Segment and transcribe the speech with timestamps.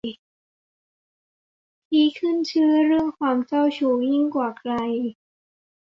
[1.89, 4.73] ที่ขึ้นชื่อเรื่องความเจ้าชู้ยิ่งกว่าใคร